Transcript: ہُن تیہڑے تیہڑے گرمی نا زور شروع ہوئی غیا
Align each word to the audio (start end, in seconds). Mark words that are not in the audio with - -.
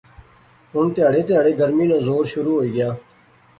ہُن 0.73 0.85
تیہڑے 0.93 1.21
تیہڑے 1.27 1.51
گرمی 1.59 1.85
نا 1.89 1.97
زور 2.07 2.23
شروع 2.31 2.55
ہوئی 2.57 2.69
غیا 2.75 2.89